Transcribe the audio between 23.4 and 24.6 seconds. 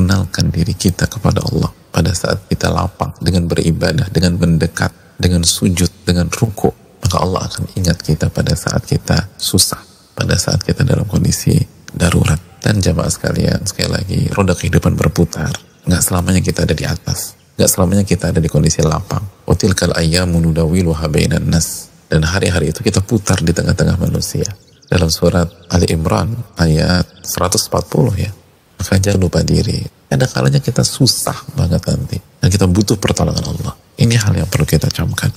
di tengah-tengah manusia.